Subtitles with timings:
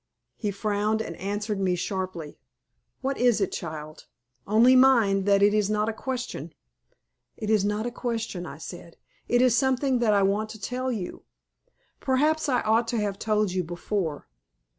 [0.35, 2.39] He frowned, and answered me sharply.
[3.01, 4.07] "What is it, child?
[4.47, 6.55] Only mind that it is not a question."
[7.37, 8.97] "It is not a question." I said.
[9.27, 11.25] "It is something that I want to tell you.
[11.99, 14.27] Perhaps I ought to have told you before.